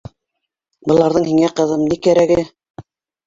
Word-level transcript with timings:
Быларҙың 0.91 1.27
һиңә, 1.27 1.51
ҡыҙым, 1.59 1.85
ни 1.91 1.99
кәрәге? 2.07 2.47